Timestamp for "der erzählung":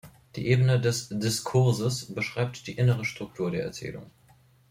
3.51-4.09